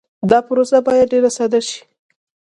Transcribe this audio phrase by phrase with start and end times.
[0.29, 1.79] دا پروسه باید ډېر ساده شي.